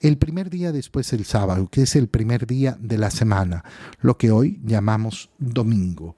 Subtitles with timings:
[0.00, 3.64] el primer día después del sábado, que es el primer día de la semana,
[4.00, 6.14] lo que hoy llamamos domingo.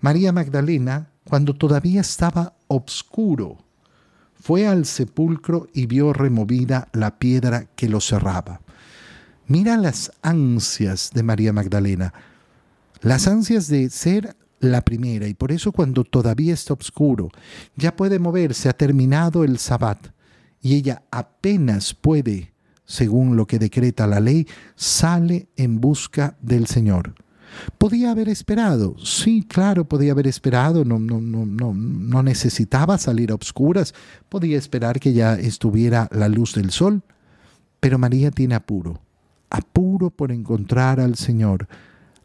[0.00, 3.58] María Magdalena, cuando todavía estaba obscuro,
[4.40, 8.60] fue al sepulcro y vio removida la piedra que lo cerraba.
[9.46, 12.14] Mira las ansias de María Magdalena,
[13.00, 17.30] las ansias de ser la primera, y por eso cuando todavía está oscuro,
[17.76, 20.08] ya puede moverse, ha terminado el sabbat,
[20.60, 22.52] y ella apenas puede,
[22.88, 27.14] según lo que decreta la ley, sale en busca del Señor.
[27.76, 33.34] Podía haber esperado, sí, claro, podía haber esperado, no, no, no, no, necesitaba salir a
[33.34, 33.94] obscuras,
[34.28, 37.02] podía esperar que ya estuviera la luz del sol,
[37.78, 39.00] pero María tiene apuro,
[39.50, 41.68] apuro por encontrar al Señor,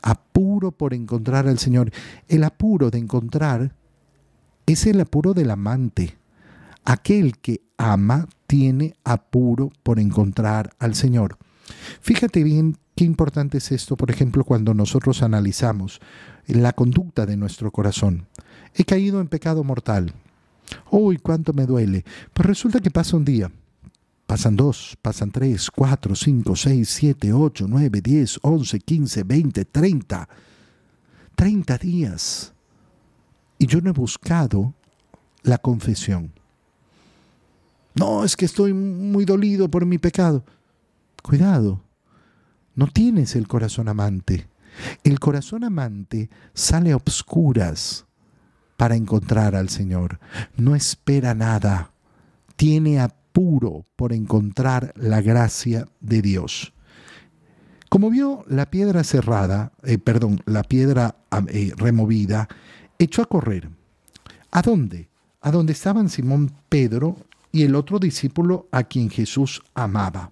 [0.02, 1.92] apuro por encontrar al Señor.
[2.28, 3.76] El apuro de encontrar
[4.66, 6.18] es el apuro del amante.
[6.86, 11.40] Aquel que ama tiene apuro por encontrar al Señor.
[12.02, 16.00] Fíjate bien qué importante es esto, por ejemplo, cuando nosotros analizamos
[16.46, 18.28] la conducta de nuestro corazón.
[18.76, 20.14] He caído en pecado mortal.
[20.92, 22.06] Uy, cuánto me duele.
[22.32, 23.52] Pues resulta que pasa un día,
[24.28, 30.30] Pasan dos, pasan tres, cuatro, cinco, seis, siete, ocho, nueve, diez, once, quince, veinte, treinta.
[31.34, 32.54] Treinta días.
[33.58, 34.76] Y yo no he buscado
[35.42, 36.34] la confesión.
[37.96, 40.44] No, es que estoy muy dolido por mi pecado.
[41.22, 41.82] Cuidado,
[42.76, 44.48] no tienes el corazón amante.
[45.04, 48.06] El corazón amante sale a obscuras
[48.78, 50.20] para encontrar al Señor.
[50.58, 51.92] No espera nada.
[52.56, 53.00] Tiene
[53.34, 56.74] puro por encontrar la gracia de Dios.
[57.90, 61.16] Como vio la piedra cerrada, eh, perdón, la piedra
[61.50, 62.48] eh, removida,
[62.98, 63.70] echó a correr.
[64.52, 65.10] ¿A dónde?
[65.42, 67.18] A donde estaban Simón Pedro
[67.54, 70.32] y el otro discípulo a quien Jesús amaba.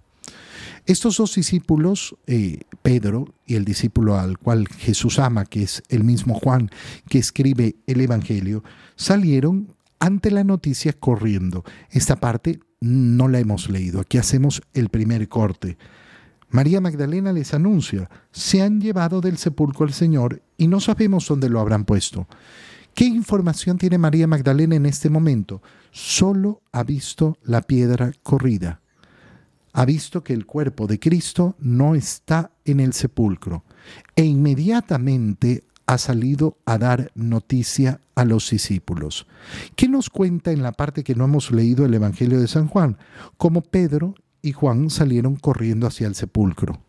[0.84, 6.02] Estos dos discípulos, eh, Pedro y el discípulo al cual Jesús ama, que es el
[6.02, 6.70] mismo Juan
[7.08, 8.64] que escribe el Evangelio,
[8.96, 11.64] salieron ante la noticia corriendo.
[11.90, 14.00] Esta parte no la hemos leído.
[14.00, 15.78] Aquí hacemos el primer corte.
[16.50, 21.48] María Magdalena les anuncia, se han llevado del sepulcro al Señor y no sabemos dónde
[21.48, 22.26] lo habrán puesto.
[22.94, 25.62] ¿Qué información tiene María Magdalena en este momento?
[25.90, 28.80] Solo ha visto la piedra corrida.
[29.72, 33.64] Ha visto que el cuerpo de Cristo no está en el sepulcro
[34.14, 39.26] e inmediatamente ha salido a dar noticia a los discípulos.
[39.74, 42.98] ¿Qué nos cuenta en la parte que no hemos leído el Evangelio de San Juan?
[43.38, 46.80] Cómo Pedro y Juan salieron corriendo hacia el sepulcro.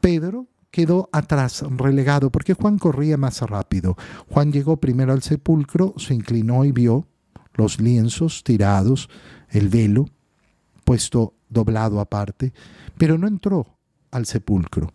[0.00, 3.96] Pedro quedó atrás, relegado, porque Juan corría más rápido.
[4.28, 7.06] Juan llegó primero al sepulcro, se inclinó y vio
[7.54, 9.08] los lienzos tirados,
[9.48, 10.04] el velo
[10.84, 12.52] puesto doblado aparte,
[12.98, 13.78] pero no entró
[14.10, 14.92] al sepulcro.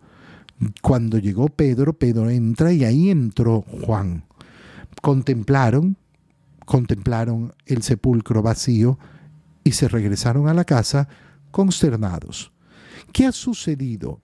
[0.82, 4.22] Cuando llegó Pedro, Pedro entra y ahí entró Juan.
[5.02, 5.96] Contemplaron,
[6.64, 9.00] contemplaron el sepulcro vacío
[9.64, 11.08] y se regresaron a la casa
[11.50, 12.52] consternados.
[13.12, 14.20] ¿Qué ha sucedido?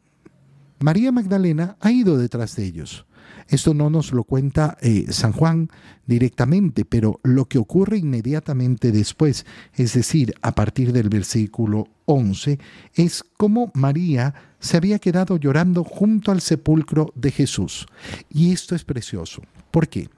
[0.81, 3.07] María Magdalena ha ido detrás de ellos.
[3.49, 5.71] Esto no nos lo cuenta eh, San Juan
[6.07, 12.59] directamente, pero lo que ocurre inmediatamente después, es decir, a partir del versículo 11,
[12.95, 17.87] es como María se había quedado llorando junto al sepulcro de Jesús.
[18.29, 19.43] Y esto es precioso.
[19.71, 20.09] ¿Por qué?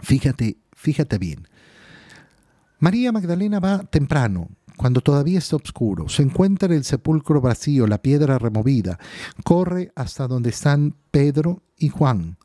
[0.00, 1.46] Fíjate, fíjate bien.
[2.80, 8.38] María Magdalena va temprano, cuando todavía está oscuro, se encuentra el sepulcro vacío, la piedra
[8.38, 8.98] removida,
[9.44, 12.38] corre hasta donde están Pedro y Juan.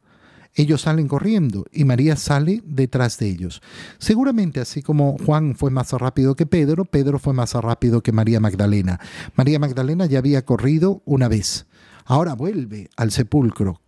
[0.56, 3.62] Ellos salen corriendo y María sale detrás de ellos.
[3.98, 8.40] Seguramente así como Juan fue más rápido que Pedro, Pedro fue más rápido que María
[8.40, 9.00] Magdalena.
[9.36, 11.66] María Magdalena ya había corrido una vez.
[12.06, 13.82] Ahora vuelve al sepulcro,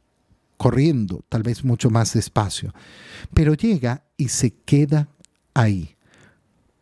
[0.58, 2.74] corriendo, tal vez mucho más despacio.
[3.34, 5.10] Pero llega y se queda
[5.54, 5.95] ahí.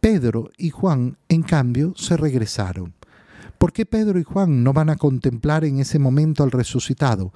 [0.04, 2.94] Pedro y Juan, en cambio, se regresaron.
[3.58, 7.32] ¿Por qué Pedro y Juan no van a contemplar en ese momento al resucitado?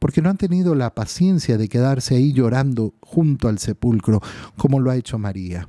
[0.00, 4.20] porque no han tenido la paciencia de quedarse ahí llorando junto al sepulcro,
[4.56, 5.68] como lo ha hecho María.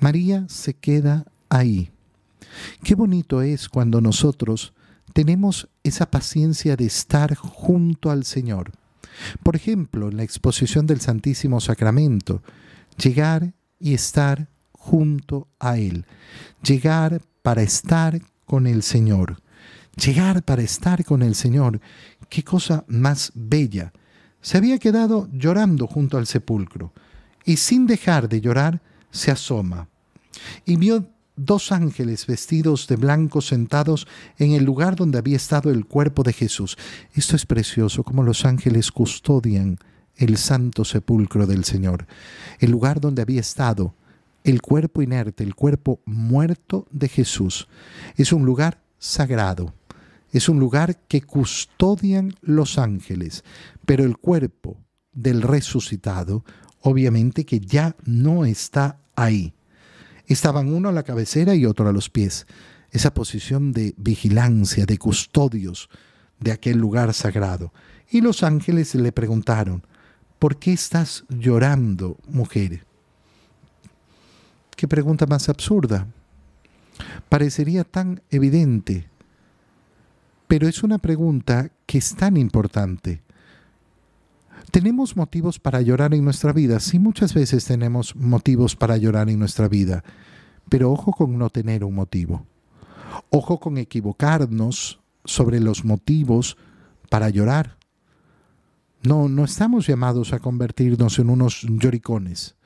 [0.00, 1.90] María se queda ahí.
[2.82, 4.74] Qué bonito es cuando nosotros
[5.12, 8.72] tenemos esa paciencia de estar junto al Señor.
[9.44, 12.42] Por ejemplo, en la exposición del Santísimo Sacramento,
[12.96, 14.48] llegar y estar
[14.82, 16.06] junto a Él.
[16.62, 19.40] Llegar para estar con el Señor.
[19.96, 21.80] Llegar para estar con el Señor
[22.28, 23.92] qué cosa más bella.
[24.40, 26.92] Se había quedado llorando junto al sepulcro
[27.44, 28.82] y sin dejar de llorar
[29.12, 29.88] se asoma
[30.64, 31.06] y vio
[31.36, 36.32] dos ángeles vestidos de blanco sentados en el lugar donde había estado el cuerpo de
[36.32, 36.76] Jesús.
[37.14, 39.78] Esto es precioso, como los ángeles custodian
[40.16, 42.06] el santo sepulcro del Señor,
[42.58, 43.94] el lugar donde había estado
[44.44, 47.68] el cuerpo inerte, el cuerpo muerto de Jesús.
[48.16, 49.74] Es un lugar sagrado,
[50.30, 53.44] es un lugar que custodian los ángeles,
[53.84, 54.78] pero el cuerpo
[55.12, 56.44] del resucitado
[56.82, 59.54] obviamente que ya no está ahí.
[60.26, 62.46] Estaban uno a la cabecera y otro a los pies.
[62.90, 65.88] Esa posición de vigilancia, de custodios
[66.38, 67.72] de aquel lugar sagrado.
[68.10, 69.86] Y los ángeles le preguntaron,
[70.38, 72.84] ¿por qué estás llorando, mujer?
[74.82, 76.08] Qué pregunta más absurda.
[77.28, 79.06] Parecería tan evidente,
[80.48, 83.22] pero es una pregunta que es tan importante.
[84.72, 86.80] ¿Tenemos motivos para llorar en nuestra vida?
[86.80, 90.02] Sí, muchas veces tenemos motivos para llorar en nuestra vida,
[90.68, 92.44] pero ojo con no tener un motivo.
[93.30, 96.56] Ojo con equivocarnos sobre los motivos
[97.08, 97.76] para llorar.
[99.04, 102.56] No, no estamos llamados a convertirnos en unos lloricones.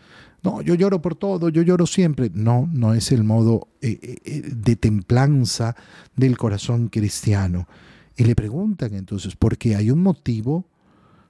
[0.47, 2.31] No, yo lloro por todo, yo lloro siempre.
[2.33, 5.75] No, no es el modo eh, eh, eh, de templanza
[6.15, 7.67] del corazón cristiano.
[8.17, 10.65] Y le preguntan entonces, ¿por qué hay un motivo?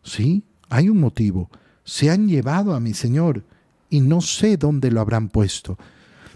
[0.03, 1.51] Sí, hay un motivo.
[1.83, 3.43] Se han llevado a mi Señor
[3.89, 5.79] y no sé dónde lo habrán puesto.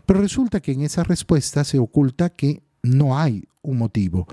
[0.07, 4.27] Pero resulta que en esa respuesta se oculta que no hay un motivo.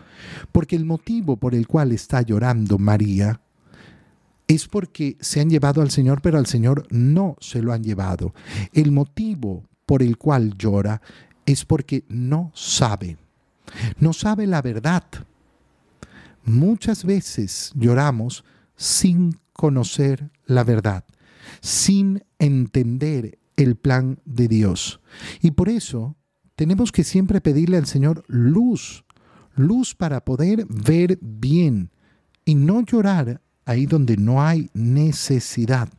[0.51, 3.41] Porque el motivo por el cual está llorando María
[4.47, 8.33] es porque se han llevado al Señor, pero al Señor no se lo han llevado.
[8.73, 11.01] El motivo por el cual llora
[11.45, 13.17] es porque no sabe.
[13.99, 15.03] No sabe la verdad.
[16.45, 18.45] Muchas veces lloramos
[18.77, 21.03] sin conocer la verdad,
[21.61, 25.01] sin entender el plan de Dios.
[25.41, 26.15] Y por eso
[26.55, 29.03] tenemos que siempre pedirle al Señor luz,
[29.55, 31.91] luz para poder ver bien
[32.45, 35.89] y no llorar ahí donde no hay necesidad.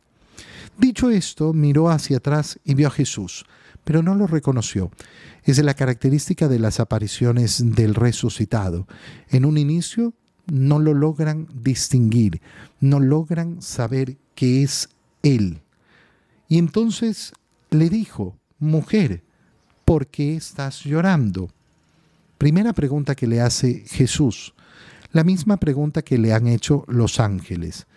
[0.77, 3.45] Dicho esto, miró hacia atrás y vio a Jesús,
[3.83, 4.91] pero no lo reconoció.
[5.43, 8.87] Es la característica de las apariciones del resucitado.
[9.29, 10.13] En un inicio
[10.51, 12.41] no lo logran distinguir,
[12.79, 14.89] no logran saber que es
[15.21, 15.61] Él.
[16.47, 17.33] Y entonces
[17.69, 19.21] le dijo, mujer,
[19.85, 21.49] ¿por qué estás llorando?
[22.37, 24.53] Primera pregunta que le hace Jesús,
[25.11, 27.87] la misma pregunta que le han hecho los ángeles.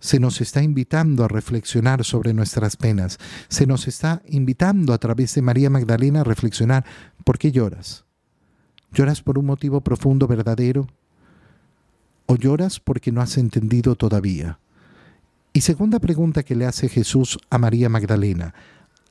[0.00, 3.18] Se nos está invitando a reflexionar sobre nuestras penas,
[3.48, 6.84] se nos está invitando a través de María Magdalena a reflexionar,
[7.24, 8.04] ¿por qué lloras?
[8.92, 10.86] ¿Lloras por un motivo profundo, verdadero?
[12.26, 14.58] ¿O lloras porque no has entendido todavía?
[15.52, 18.54] Y segunda pregunta que le hace Jesús a María Magdalena,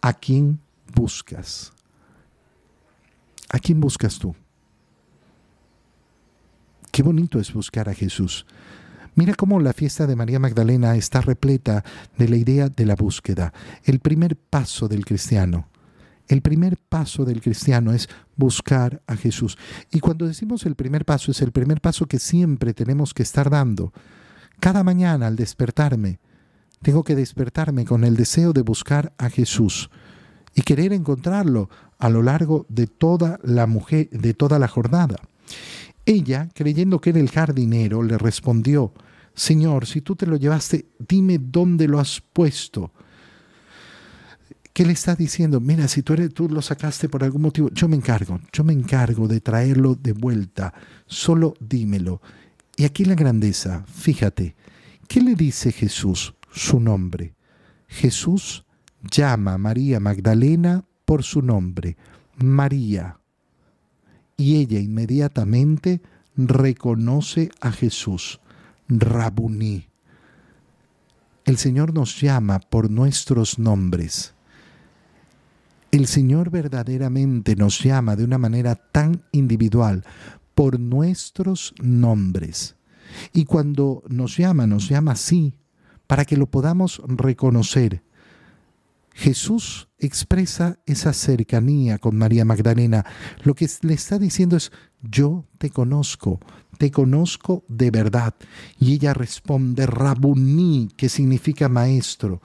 [0.01, 0.59] ¿a quién
[0.93, 1.71] buscas?
[3.49, 4.35] ¿A quién buscas tú?
[6.91, 8.45] Qué bonito es buscar a Jesús.
[9.15, 11.85] Mira cómo la fiesta de María Magdalena está repleta
[12.17, 13.53] de la idea de la búsqueda,
[13.85, 15.69] el primer paso del cristiano.
[16.27, 19.57] El primer paso del cristiano es buscar a Jesús.
[19.89, 23.49] Y cuando decimos el primer paso, es el primer paso que siempre tenemos que estar
[23.49, 23.93] dando.
[24.59, 26.19] Cada mañana al despertarme,
[26.81, 29.89] tengo que despertarme con el deseo de buscar a Jesús
[30.55, 35.15] y querer encontrarlo a lo largo de toda la mujer, de toda la jornada.
[36.05, 38.93] Ella, creyendo que era el jardinero, le respondió,
[39.33, 42.91] Señor, si tú te lo llevaste, dime dónde lo has puesto.
[44.73, 45.59] ¿Qué le está diciendo?
[45.59, 48.73] Mira, si tú, eres, tú lo sacaste por algún motivo, yo me encargo, yo me
[48.73, 50.73] encargo de traerlo de vuelta,
[51.05, 52.21] solo dímelo.
[52.77, 54.55] Y aquí la grandeza, fíjate,
[55.07, 56.33] ¿qué le dice Jesús?
[56.51, 57.35] Su nombre.
[57.87, 58.65] Jesús
[59.01, 61.97] llama a María Magdalena por su nombre,
[62.37, 63.20] María.
[64.41, 66.01] Y ella inmediatamente
[66.35, 68.39] reconoce a Jesús,
[68.87, 69.85] Rabuní.
[71.45, 74.33] El Señor nos llama por nuestros nombres.
[75.91, 80.03] El Señor verdaderamente nos llama de una manera tan individual
[80.55, 82.77] por nuestros nombres.
[83.33, 85.53] Y cuando nos llama, nos llama así,
[86.07, 88.01] para que lo podamos reconocer.
[89.13, 93.05] Jesús expresa esa cercanía con María Magdalena.
[93.43, 96.39] Lo que le está diciendo es, yo te conozco,
[96.77, 98.33] te conozco de verdad.
[98.79, 102.41] Y ella responde, Rabuní, que significa maestro.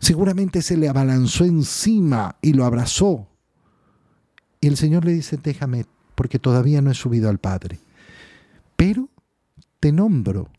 [0.00, 3.28] Seguramente se le abalanzó encima y lo abrazó.
[4.60, 7.78] Y el Señor le dice, déjame, porque todavía no he subido al Padre.
[8.76, 9.08] Pero
[9.80, 10.50] te nombro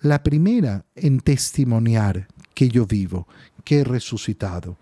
[0.00, 2.28] la primera en testimoniar
[2.60, 3.26] que yo vivo,
[3.64, 4.76] que he resucitado.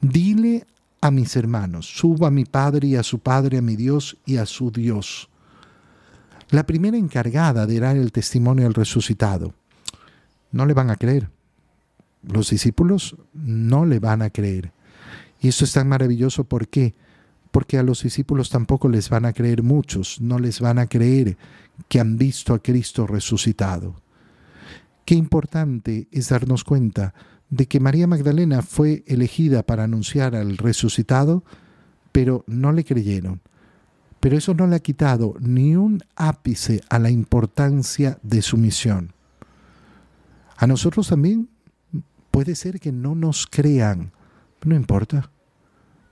[0.00, 0.64] Dile
[1.00, 4.36] a mis hermanos, subo a mi Padre y a su Padre, a mi Dios y
[4.36, 5.28] a su Dios.
[6.50, 9.54] La primera encargada de dar el testimonio al resucitado.
[10.52, 11.28] No le van a creer.
[12.22, 14.70] Los discípulos no le van a creer.
[15.40, 16.94] Y esto es tan maravilloso, ¿por qué?
[17.50, 21.36] Porque a los discípulos tampoco les van a creer muchos, no les van a creer
[21.88, 23.96] que han visto a Cristo resucitado.
[25.06, 27.14] Qué importante es darnos cuenta
[27.48, 31.44] de que María Magdalena fue elegida para anunciar al resucitado,
[32.10, 33.40] pero no le creyeron.
[34.18, 39.12] Pero eso no le ha quitado ni un ápice a la importancia de su misión.
[40.56, 41.48] A nosotros también
[42.32, 44.10] puede ser que no nos crean,
[44.64, 45.30] no importa.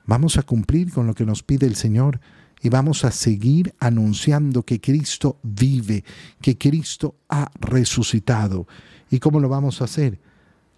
[0.06, 2.20] Vamos a cumplir con lo que nos pide el Señor
[2.64, 6.02] y vamos a seguir anunciando que Cristo vive,
[6.40, 8.66] que Cristo ha resucitado.
[9.10, 10.18] ¿Y cómo lo vamos a hacer?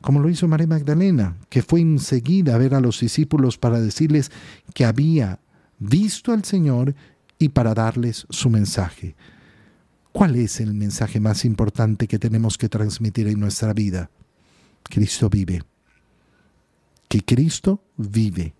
[0.00, 4.32] Como lo hizo María Magdalena, que fue enseguida a ver a los discípulos para decirles
[4.74, 5.38] que había
[5.78, 6.96] visto al Señor
[7.38, 9.14] y para darles su mensaje.
[10.10, 14.10] ¿Cuál es el mensaje más importante que tenemos que transmitir en nuestra vida?
[14.82, 15.62] Cristo vive.
[17.06, 18.55] Que Cristo vive